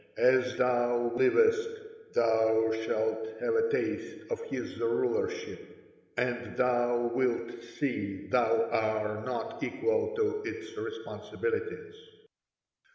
As 0.17 0.55
thou 0.57 1.11
livest, 1.15 1.69
thou 2.15 2.71
shalt 2.71 3.23
have 3.39 3.53
a 3.53 3.69
taste 3.69 4.25
of 4.31 4.41
his 4.45 4.79
rulership, 4.79 5.77
and 6.17 6.57
thou 6.57 7.05
wilt 7.13 7.63
see 7.77 8.25
thou 8.31 8.63
are 8.71 9.23
not 9.23 9.61
equal 9.61 10.15
to 10.15 10.41
its 10.43 10.75
responsibilities." 10.75 11.93